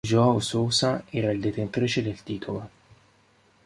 João 0.03 0.39
Sousa 0.41 1.05
era 1.13 1.29
il 1.31 1.39
detentrice 1.39 2.01
del 2.01 2.23
titolo. 2.23 2.69